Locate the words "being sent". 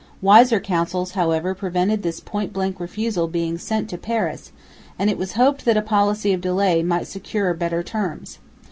3.27-3.87